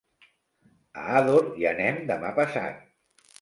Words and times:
A 1.01 1.03
Ador 1.19 1.45
hi 1.59 1.67
anem 1.73 2.01
demà 2.13 2.33
passat. 2.41 2.81